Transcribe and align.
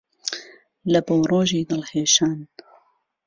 له 0.91 0.99
بۆ 1.05 1.15
ڕۆژی 1.29 1.61
دل 1.69 1.81
هێشان 1.91 2.39